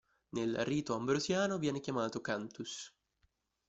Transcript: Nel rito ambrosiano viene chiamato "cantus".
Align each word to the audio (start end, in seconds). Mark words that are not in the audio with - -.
Nel 0.29 0.65
rito 0.65 0.95
ambrosiano 0.95 1.59
viene 1.59 1.79
chiamato 1.79 2.21
"cantus". 2.21 2.91